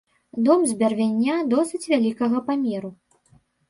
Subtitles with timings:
[0.47, 2.97] Дом з бярвення досыць вялікага памеру.